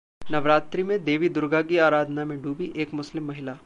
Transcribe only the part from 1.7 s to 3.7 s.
की आराधना में डूबी एक मुस्लिम महिला